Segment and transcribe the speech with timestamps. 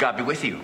[0.00, 0.62] God be with you.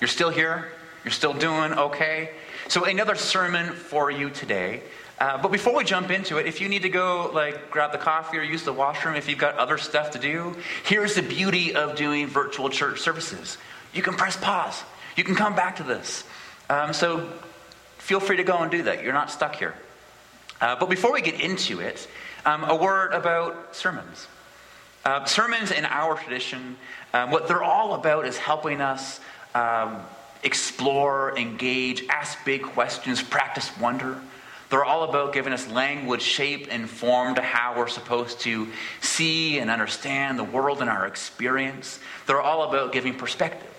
[0.00, 0.68] You're still here.
[1.04, 2.30] You're still doing okay.
[2.68, 4.82] So, another sermon for you today.
[5.18, 7.98] Uh, but before we jump into it, if you need to go like grab the
[7.98, 10.54] coffee or use the washroom, if you've got other stuff to do,
[10.84, 13.58] here's the beauty of doing virtual church services.
[13.92, 14.80] You can press pause.
[15.16, 16.22] You can come back to this.
[16.70, 17.28] Um, so
[17.96, 19.02] feel free to go and do that.
[19.02, 19.74] You're not stuck here.
[20.60, 22.06] Uh, but before we get into it,
[22.46, 24.28] um, a word about sermons.
[25.04, 26.76] Uh, sermons in our tradition,
[27.14, 29.20] um, what they're all about is helping us
[29.54, 30.02] um,
[30.42, 34.20] explore, engage, ask big questions, practice wonder.
[34.70, 38.68] They're all about giving us language, shape, and form to how we're supposed to
[39.00, 41.98] see and understand the world and our experience.
[42.26, 43.74] They're all about giving perspective.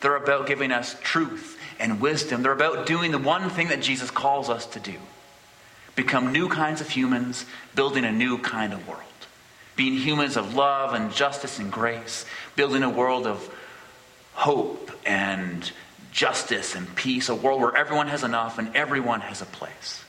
[0.00, 2.42] They're about giving us truth and wisdom.
[2.42, 4.94] They're about doing the one thing that Jesus calls us to do
[5.94, 7.44] become new kinds of humans,
[7.74, 9.02] building a new kind of world.
[9.82, 13.52] Being humans of love and justice and grace, building a world of
[14.32, 15.72] hope and
[16.12, 20.04] justice and peace, a world where everyone has enough and everyone has a place.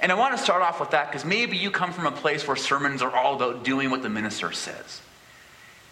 [0.00, 2.44] And I want to start off with that because maybe you come from a place
[2.44, 5.00] where sermons are all about doing what the minister says.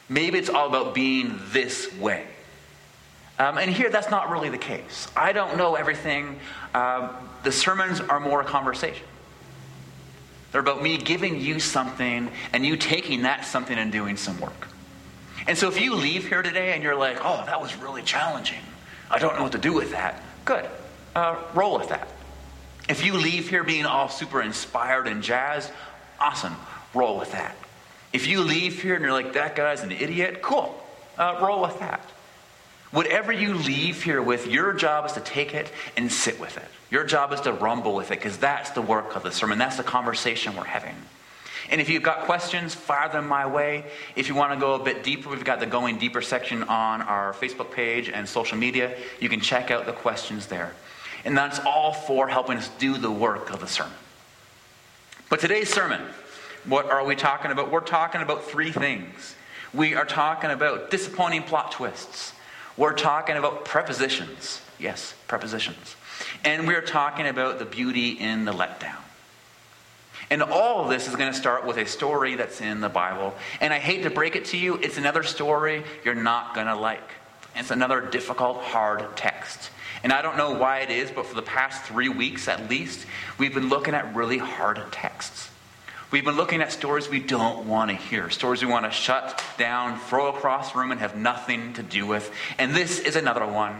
[0.08, 2.26] Maybe it's all about being this way.
[3.38, 5.06] Um, and here, that's not really the case.
[5.16, 6.40] I don't know everything.
[6.74, 7.12] Uh,
[7.44, 9.06] the sermons are more a conversation.
[10.50, 14.68] They're about me giving you something and you taking that something and doing some work.
[15.46, 18.60] And so if you leave here today and you're like, oh, that was really challenging,
[19.10, 20.66] I don't know what to do with that, good.
[21.14, 22.08] Uh, roll with that.
[22.88, 25.70] If you leave here being all super inspired and jazzed,
[26.18, 26.56] awesome.
[26.94, 27.56] Roll with that.
[28.12, 30.82] If you leave here and you're like, that guy's an idiot, cool.
[31.18, 32.00] Uh, roll with that.
[32.90, 36.64] Whatever you leave here with, your job is to take it and sit with it.
[36.90, 39.58] Your job is to rumble with it because that's the work of the sermon.
[39.58, 40.94] That's the conversation we're having.
[41.70, 43.84] And if you've got questions, fire them my way.
[44.16, 47.02] If you want to go a bit deeper, we've got the Going Deeper section on
[47.02, 48.96] our Facebook page and social media.
[49.20, 50.72] You can check out the questions there.
[51.26, 53.92] And that's all for helping us do the work of the sermon.
[55.28, 56.00] But today's sermon,
[56.64, 57.70] what are we talking about?
[57.70, 59.34] We're talking about three things.
[59.74, 62.32] We are talking about disappointing plot twists.
[62.78, 64.62] We're talking about prepositions.
[64.78, 65.96] Yes, prepositions.
[66.44, 68.96] And we're talking about the beauty in the letdown.
[70.30, 73.34] And all of this is going to start with a story that's in the Bible.
[73.60, 76.76] And I hate to break it to you, it's another story you're not going to
[76.76, 77.10] like.
[77.56, 79.70] It's another difficult, hard text.
[80.04, 83.06] And I don't know why it is, but for the past three weeks at least,
[83.38, 85.50] we've been looking at really hard texts.
[86.10, 89.44] We've been looking at stories we don't want to hear, stories we want to shut
[89.58, 92.32] down, throw across the room, and have nothing to do with.
[92.56, 93.74] And this is another one.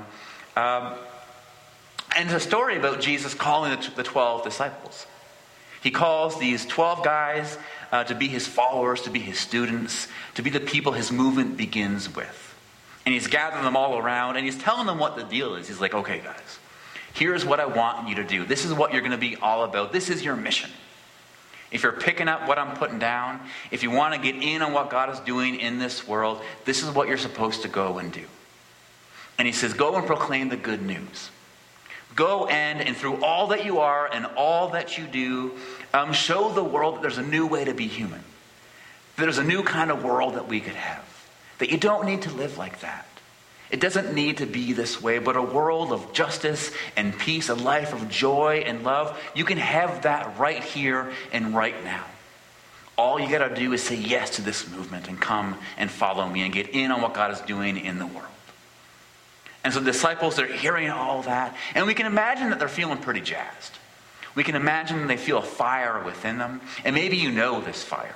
[0.55, 0.94] Um,
[2.15, 5.06] and it's a story about Jesus calling the, the 12 disciples.
[5.83, 7.56] He calls these 12 guys
[7.93, 11.56] uh, to be his followers, to be his students, to be the people his movement
[11.56, 12.45] begins with.
[13.06, 15.69] And he's gathering them all around and he's telling them what the deal is.
[15.69, 16.59] He's like, okay, guys,
[17.15, 18.45] here's what I want you to do.
[18.45, 19.93] This is what you're going to be all about.
[19.93, 20.69] This is your mission.
[21.71, 23.41] If you're picking up what I'm putting down,
[23.71, 26.83] if you want to get in on what God is doing in this world, this
[26.83, 28.25] is what you're supposed to go and do.
[29.39, 31.31] And he says, Go and proclaim the good news.
[32.15, 35.53] Go and, and through all that you are and all that you do,
[35.93, 38.21] um, show the world that there's a new way to be human.
[39.17, 41.05] That there's a new kind of world that we could have.
[41.59, 43.07] That you don't need to live like that.
[43.71, 47.55] It doesn't need to be this way, but a world of justice and peace, a
[47.55, 52.05] life of joy and love, you can have that right here and right now.
[52.97, 56.27] All you got to do is say yes to this movement and come and follow
[56.27, 58.27] me and get in on what God is doing in the world.
[59.62, 62.99] And so the disciples are hearing all that, and we can imagine that they're feeling
[62.99, 63.73] pretty jazzed.
[64.34, 68.15] We can imagine they feel a fire within them, and maybe you know this fire.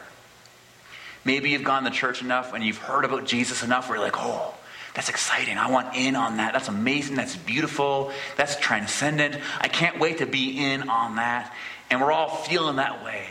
[1.24, 4.16] Maybe you've gone to church enough and you've heard about Jesus enough where you're like,
[4.18, 4.54] oh,
[4.94, 5.56] that's exciting.
[5.56, 6.52] I want in on that.
[6.52, 7.16] That's amazing.
[7.16, 8.12] That's beautiful.
[8.36, 9.38] That's transcendent.
[9.60, 11.54] I can't wait to be in on that.
[11.90, 13.26] And we're all feeling that way.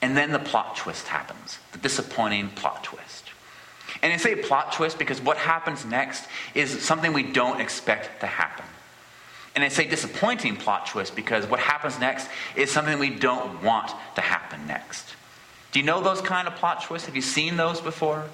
[0.00, 3.30] And then the plot twist happens the disappointing plot twist.
[4.02, 6.24] And I say plot twist because what happens next
[6.54, 8.64] is something we don't expect to happen.
[9.54, 13.92] And I say disappointing plot twist because what happens next is something we don't want
[14.16, 15.14] to happen next.
[15.72, 17.06] Do you know those kind of plot twists?
[17.06, 18.24] Have you seen those before?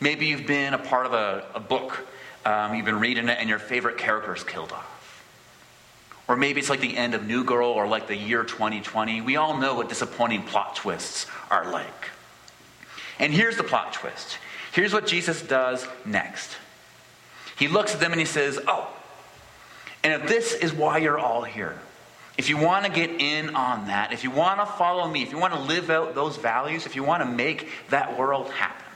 [0.00, 2.06] Maybe you've been a part of a, a book,
[2.44, 4.94] um, you've been reading it, and your favorite character is killed off.
[6.28, 9.22] Or maybe it's like the end of New Girl or like the year 2020.
[9.22, 12.10] We all know what disappointing plot twists are like.
[13.18, 14.38] And here's the plot twist.
[14.72, 16.56] Here's what Jesus does next.
[17.58, 18.88] He looks at them and he says, Oh,
[20.04, 21.76] and if this is why you're all here,
[22.36, 25.32] if you want to get in on that, if you want to follow me, if
[25.32, 28.87] you want to live out those values, if you want to make that world happen,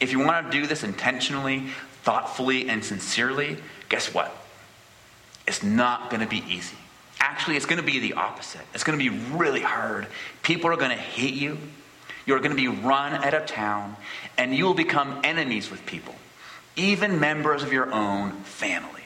[0.00, 1.68] if you want to do this intentionally,
[2.02, 3.56] thoughtfully, and sincerely,
[3.88, 4.34] guess what?
[5.46, 6.76] It's not going to be easy.
[7.20, 8.60] Actually, it's going to be the opposite.
[8.74, 10.06] It's going to be really hard.
[10.42, 11.58] People are going to hate you.
[12.26, 13.96] You're going to be run out of town,
[14.36, 16.14] and you will become enemies with people,
[16.74, 19.02] even members of your own family.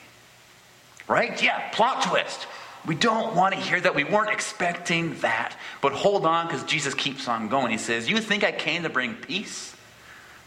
[1.06, 1.40] Right?
[1.42, 2.46] Yeah, plot twist.
[2.86, 3.94] We don't want to hear that.
[3.94, 5.54] We weren't expecting that.
[5.82, 7.70] But hold on, because Jesus keeps on going.
[7.72, 9.76] He says, You think I came to bring peace?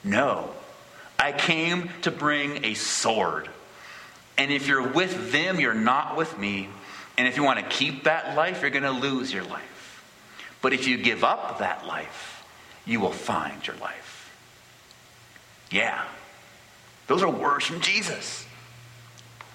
[0.04, 0.50] No.
[1.20, 3.50] I came to bring a sword.
[4.38, 6.68] And if you're with them, you're not with me.
[7.18, 10.04] And if you want to keep that life, you're going to lose your life.
[10.62, 12.44] But if you give up that life,
[12.86, 14.32] you will find your life.
[15.72, 16.04] Yeah.
[17.08, 18.46] Those are words from Jesus.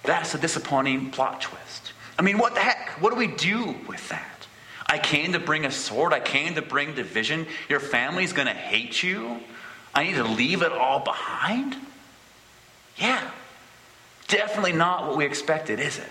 [0.04, 1.92] That's a disappointing plot twist.
[2.18, 3.00] I mean, what the heck?
[3.00, 4.46] What do we do with that?
[4.86, 6.12] I came to bring a sword.
[6.12, 7.46] I came to bring division.
[7.68, 9.40] Your family's going to hate you.
[9.94, 11.76] I need to leave it all behind?
[12.96, 13.30] Yeah.
[14.28, 16.04] Definitely not what we expected, is it?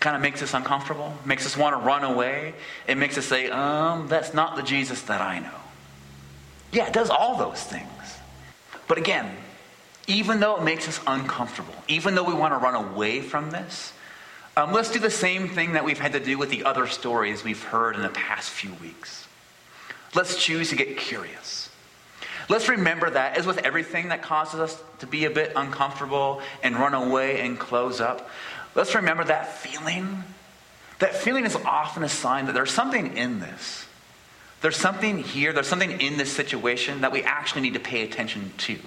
[0.00, 2.54] Kind of makes us uncomfortable, makes us want to run away.
[2.86, 5.50] It makes us say, um, that's not the Jesus that I know.
[6.72, 7.88] Yeah, it does all those things.
[8.86, 9.36] But again,
[10.06, 13.92] even though it makes us uncomfortable, even though we want to run away from this,
[14.56, 17.44] um, let's do the same thing that we've had to do with the other stories
[17.44, 19.28] we've heard in the past few weeks.
[20.14, 21.67] Let's choose to get curious.
[22.48, 26.76] Let's remember that, as with everything that causes us to be a bit uncomfortable and
[26.76, 28.30] run away and close up,
[28.74, 30.24] let's remember that feeling.
[30.98, 33.86] That feeling is often a sign that there's something in this.
[34.60, 38.52] There's something here, there's something in this situation that we actually need to pay attention
[38.58, 38.78] to.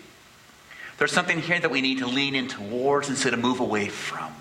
[0.98, 4.34] There's something here that we need to lean in towards instead of move away from.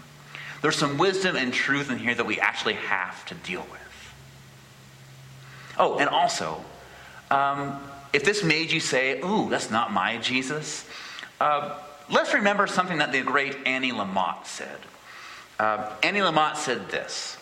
[0.63, 3.81] There's some wisdom and truth in here that we actually have to deal with.
[5.79, 6.63] Oh, and also,
[7.31, 7.81] um,
[8.13, 10.87] if this made you say, ooh, that's not my Jesus,
[11.41, 11.79] uh,
[12.11, 14.79] let's remember something that the great Annie Lamott said.
[15.59, 17.37] Uh, Annie Lamott said this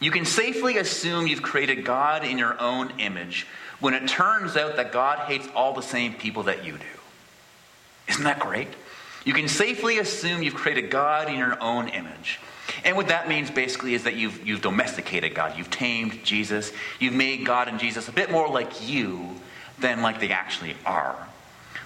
[0.00, 3.46] You can safely assume you've created God in your own image
[3.80, 6.84] when it turns out that God hates all the same people that you do.
[8.08, 8.68] Isn't that great?
[9.24, 12.38] You can safely assume you've created God in your own image.
[12.84, 15.56] And what that means basically is that you've, you've domesticated God.
[15.56, 16.72] You've tamed Jesus.
[17.00, 19.36] You've made God and Jesus a bit more like you
[19.78, 21.16] than like they actually are.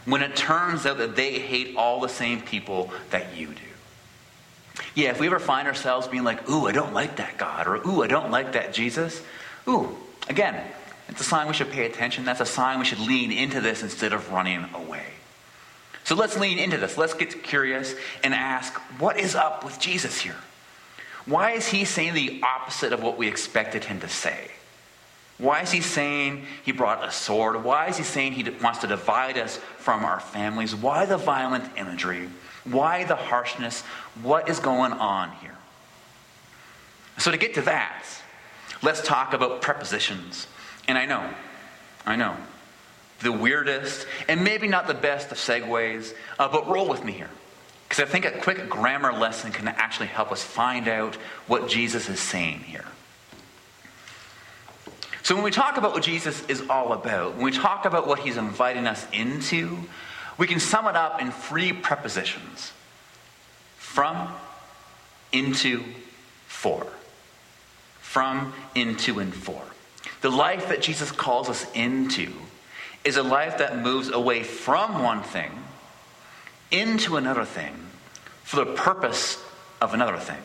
[0.05, 4.83] When it turns out that they hate all the same people that you do.
[4.95, 7.77] Yeah, if we ever find ourselves being like, ooh, I don't like that God, or
[7.87, 9.23] ooh, I don't like that Jesus,
[9.69, 9.97] ooh,
[10.29, 10.65] again,
[11.09, 12.25] it's a sign we should pay attention.
[12.25, 15.05] That's a sign we should lean into this instead of running away.
[16.05, 16.97] So let's lean into this.
[16.97, 17.95] Let's get curious
[18.25, 20.37] and ask what is up with Jesus here?
[21.31, 24.51] Why is he saying the opposite of what we expected him to say?
[25.39, 27.63] Why is he saying he brought a sword?
[27.63, 30.75] Why is he saying he wants to divide us from our families?
[30.75, 32.29] Why the violent imagery?
[32.65, 33.83] Why the harshness?
[34.23, 35.57] What is going on here?
[37.19, 38.05] So, to get to that,
[38.83, 40.49] let's talk about prepositions.
[40.89, 41.31] And I know,
[42.05, 42.37] I know,
[43.21, 47.31] the weirdest, and maybe not the best of segues, uh, but roll with me here.
[47.91, 51.17] Because I think a quick grammar lesson can actually help us find out
[51.49, 52.85] what Jesus is saying here.
[55.25, 58.21] So, when we talk about what Jesus is all about, when we talk about what
[58.21, 59.77] he's inviting us into,
[60.39, 62.71] we can sum it up in three prepositions
[63.77, 64.29] from,
[65.33, 65.83] into,
[66.47, 66.87] for.
[68.03, 69.63] From, into, and for.
[70.21, 72.33] The life that Jesus calls us into
[73.03, 75.51] is a life that moves away from one thing
[76.71, 77.75] into another thing
[78.45, 79.43] for the purpose
[79.81, 80.39] of another thing.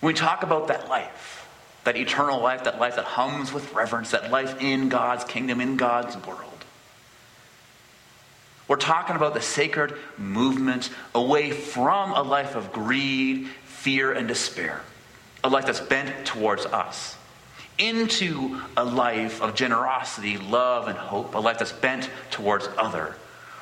[0.00, 1.48] When we talk about that life,
[1.84, 5.76] that eternal life, that life that hums with reverence, that life in God's kingdom, in
[5.76, 6.64] God's world,
[8.68, 14.82] we're talking about the sacred movement away from a life of greed, fear, and despair,
[15.42, 17.16] a life that's bent towards us
[17.78, 23.14] into a life of generosity, love, and hope, a life that's bent towards other,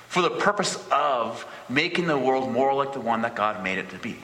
[0.09, 3.91] for the purpose of making the world more like the one that God made it
[3.91, 4.17] to be.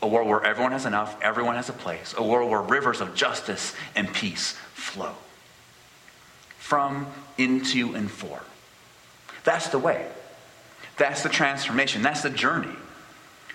[0.00, 3.14] A world where everyone has enough, everyone has a place, a world where rivers of
[3.14, 5.12] justice and peace flow.
[6.58, 7.06] From,
[7.36, 8.40] into, and for.
[9.44, 10.06] That's the way.
[10.98, 12.02] That's the transformation.
[12.02, 12.76] That's the journey.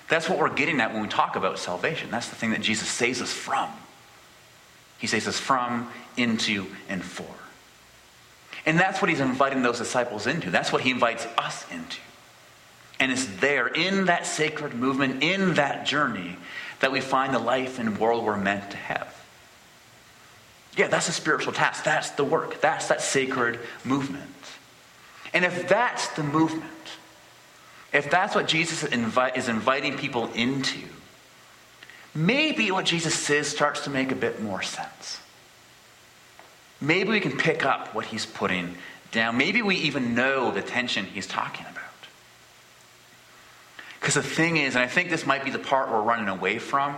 [0.09, 2.11] That's what we're getting at when we talk about salvation.
[2.11, 3.69] That's the thing that Jesus saves us from.
[4.97, 7.25] He saves us from, into, and for.
[8.65, 10.49] And that's what he's inviting those disciples into.
[10.49, 11.99] That's what he invites us into.
[12.99, 16.37] And it's there, in that sacred movement, in that journey,
[16.79, 19.13] that we find the life and world we're meant to have.
[20.77, 21.83] Yeah, that's a spiritual task.
[21.83, 22.61] That's the work.
[22.61, 24.23] That's that sacred movement.
[25.33, 26.63] And if that's the movement,
[27.91, 30.79] if that's what Jesus is inviting people into,
[32.15, 35.19] maybe what Jesus says starts to make a bit more sense.
[36.83, 38.75] Maybe we can pick up what he's putting
[39.11, 39.37] down.
[39.37, 41.83] Maybe we even know the tension he's talking about.
[43.99, 46.59] Because the thing is, and I think this might be the part we're running away
[46.59, 46.93] from,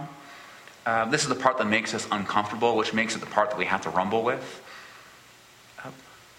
[0.87, 3.59] uh, this is the part that makes us uncomfortable, which makes it the part that
[3.59, 4.63] we have to rumble with.
[5.83, 5.91] Uh,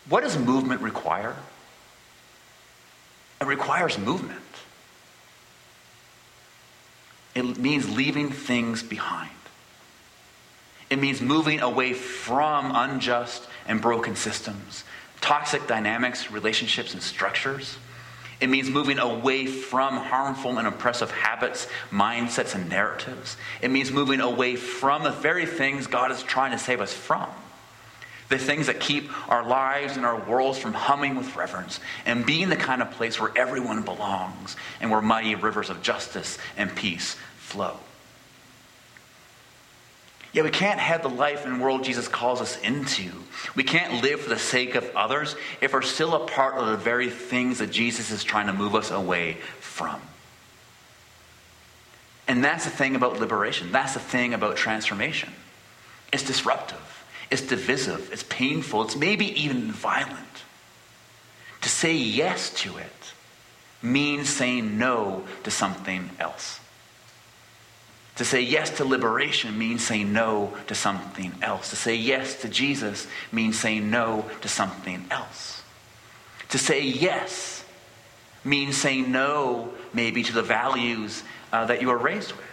[0.08, 1.36] what does movement require?
[3.40, 4.40] It requires movement.
[7.36, 9.35] It means leaving things behind.
[10.88, 14.84] It means moving away from unjust and broken systems,
[15.20, 17.78] toxic dynamics, relationships, and structures.
[18.40, 23.36] It means moving away from harmful and oppressive habits, mindsets, and narratives.
[23.62, 27.28] It means moving away from the very things God is trying to save us from.
[28.28, 32.48] The things that keep our lives and our worlds from humming with reverence and being
[32.48, 37.16] the kind of place where everyone belongs and where mighty rivers of justice and peace
[37.38, 37.78] flow.
[40.36, 43.10] Yet we can't have the life and world Jesus calls us into.
[43.54, 46.76] We can't live for the sake of others if we're still a part of the
[46.76, 49.98] very things that Jesus is trying to move us away from.
[52.28, 53.72] And that's the thing about liberation.
[53.72, 55.32] That's the thing about transformation.
[56.12, 60.18] It's disruptive, it's divisive, it's painful, it's maybe even violent.
[61.62, 63.14] To say yes to it
[63.80, 66.60] means saying no to something else.
[68.16, 71.70] To say yes to liberation means saying no to something else.
[71.70, 75.62] To say yes to Jesus means saying no to something else.
[76.50, 77.64] To say yes
[78.42, 82.44] means saying no, maybe, to the values uh, that you were raised with.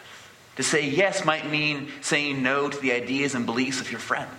[0.57, 4.29] To say yes might mean saying no to the ideas and beliefs of your friends.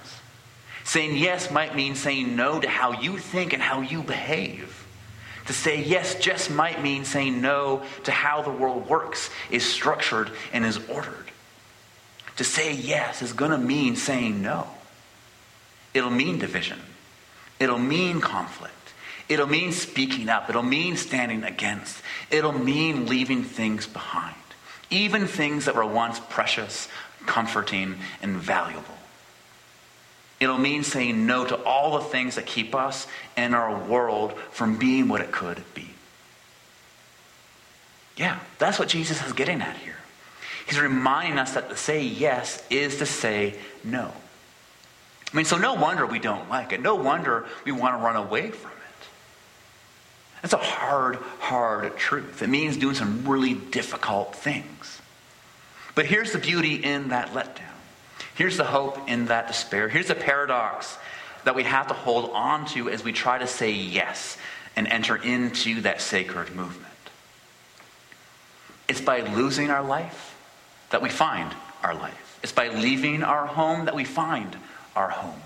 [0.84, 4.83] Saying yes might mean saying no to how you think and how you behave.
[5.46, 10.30] To say yes just might mean saying no to how the world works, is structured,
[10.52, 11.30] and is ordered.
[12.36, 14.66] To say yes is going to mean saying no.
[15.92, 16.80] It'll mean division.
[17.60, 18.74] It'll mean conflict.
[19.28, 20.48] It'll mean speaking up.
[20.50, 22.02] It'll mean standing against.
[22.30, 24.36] It'll mean leaving things behind,
[24.90, 26.88] even things that were once precious,
[27.26, 28.93] comforting, and valuable.
[30.44, 34.76] It'll mean saying no to all the things that keep us and our world from
[34.76, 35.88] being what it could be.
[38.18, 39.96] Yeah, that's what Jesus is getting at here.
[40.66, 44.12] He's reminding us that to say yes is to say no.
[45.32, 46.82] I mean, so no wonder we don't like it.
[46.82, 49.06] No wonder we want to run away from it.
[50.42, 52.42] That's a hard, hard truth.
[52.42, 55.00] It means doing some really difficult things.
[55.94, 57.73] But here's the beauty in that letdown.
[58.34, 59.88] Here's the hope in that despair.
[59.88, 60.98] Here's the paradox
[61.44, 64.36] that we have to hold on to as we try to say yes
[64.76, 66.92] and enter into that sacred movement.
[68.88, 70.36] It's by losing our life
[70.90, 72.38] that we find our life.
[72.42, 74.56] It's by leaving our home that we find
[74.94, 75.40] our home.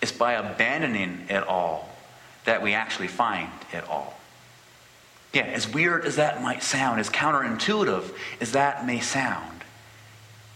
[0.00, 1.88] It's by abandoning it all
[2.44, 4.18] that we actually find it all.
[5.32, 9.57] Yeah, as weird as that might sound, as counterintuitive as that may sound,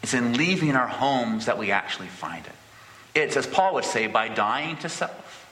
[0.03, 2.53] it's in leaving our homes that we actually find it.
[3.15, 5.47] It's, as Paul would say, by dying to self,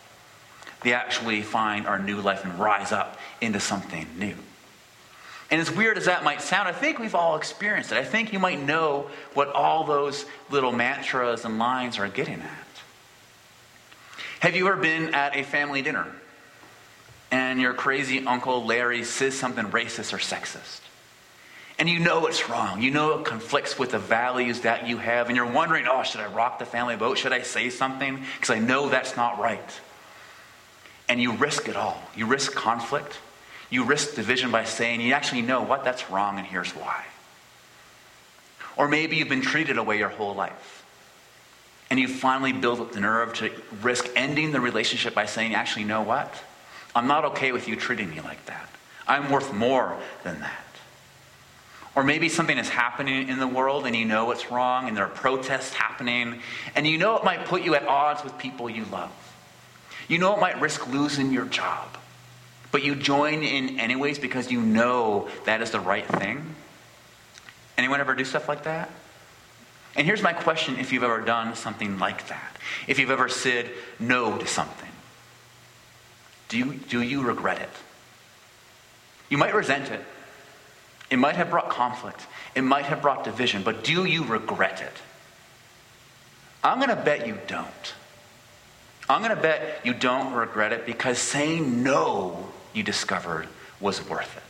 [0.82, 4.34] we actually find our new life and rise up into something new.
[5.50, 7.98] And as weird as that might sound, I think we've all experienced it.
[7.98, 12.66] I think you might know what all those little mantras and lines are getting at.
[14.40, 16.06] Have you ever been at a family dinner
[17.30, 20.80] and your crazy uncle Larry says something racist or sexist?
[21.80, 22.82] And you know it's wrong.
[22.82, 25.28] You know it conflicts with the values that you have.
[25.28, 27.16] And you're wondering, oh, should I rock the family boat?
[27.16, 28.22] Should I say something?
[28.36, 29.80] Because I know that's not right.
[31.08, 32.00] And you risk it all.
[32.14, 33.18] You risk conflict.
[33.70, 35.82] You risk division by saying, you actually know what?
[35.82, 37.04] That's wrong, and here's why.
[38.76, 40.84] Or maybe you've been treated away your whole life.
[41.88, 45.82] And you finally build up the nerve to risk ending the relationship by saying, actually,
[45.82, 46.32] you know what?
[46.94, 48.68] I'm not okay with you treating me like that.
[49.08, 50.69] I'm worth more than that.
[52.00, 55.04] Or maybe something is happening in the world and you know it's wrong and there
[55.04, 56.40] are protests happening
[56.74, 59.12] and you know it might put you at odds with people you love.
[60.08, 61.98] You know it might risk losing your job,
[62.72, 66.54] but you join in anyways because you know that is the right thing.
[67.76, 68.90] Anyone ever do stuff like that?
[69.94, 72.56] And here's my question if you've ever done something like that.
[72.86, 74.88] If you've ever said no to something,
[76.48, 77.68] do you, do you regret it?
[79.28, 80.02] You might resent it.
[81.10, 84.92] It might have brought conflict, it might have brought division, but do you regret it?
[86.62, 87.94] I'm going to bet you don't.
[89.08, 93.48] I'm going to bet you don't regret it because saying no you discovered
[93.80, 94.42] was worth it.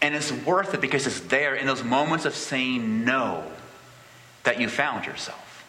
[0.00, 3.44] And it's worth it because it's there in those moments of saying no
[4.44, 5.64] that you found yourself,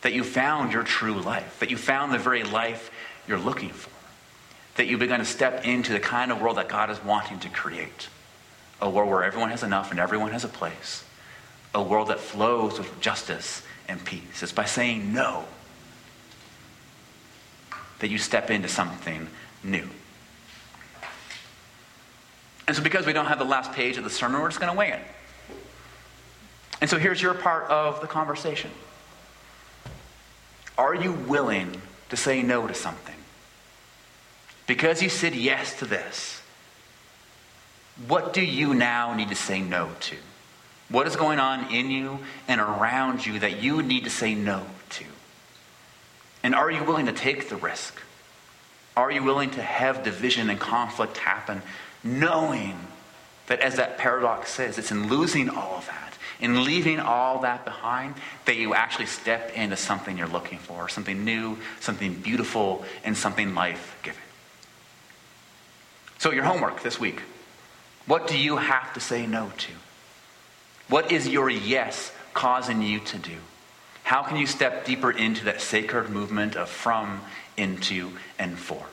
[0.00, 2.90] that you found your true life, that you found the very life
[3.28, 3.90] you're looking for,
[4.76, 7.48] that you've begun to step into the kind of world that God is wanting to
[7.50, 8.08] create
[8.80, 11.04] a world where everyone has enough and everyone has a place,
[11.74, 14.42] a world that flows with justice and peace.
[14.42, 15.44] It's by saying no
[18.00, 19.28] that you step into something
[19.62, 19.88] new.
[22.66, 24.72] And so, because we don't have the last page of the sermon, we're just going
[24.72, 25.02] to wing it.
[26.80, 28.70] And so, here's your part of the conversation
[30.78, 33.14] Are you willing to say no to something?
[34.66, 36.40] Because you said yes to this,
[38.06, 40.16] what do you now need to say no to?
[40.88, 44.66] What is going on in you and around you that you need to say no
[44.90, 45.04] to?
[46.42, 48.00] And are you willing to take the risk?
[48.96, 51.62] Are you willing to have division and conflict happen
[52.02, 52.78] knowing
[53.46, 57.64] that, as that paradox says, it's in losing all of that, in leaving all that
[57.64, 63.16] behind, that you actually step into something you're looking for, something new, something beautiful, and
[63.16, 64.20] something life giving.
[66.18, 67.20] So, your homework this week
[68.06, 69.72] what do you have to say no to?
[70.88, 73.36] What is your yes causing you to do?
[74.02, 77.22] How can you step deeper into that sacred movement of from,
[77.56, 78.84] into, and for?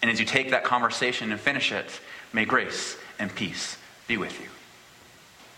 [0.00, 2.00] And as you take that conversation and finish it,
[2.32, 4.48] may grace and peace be with you.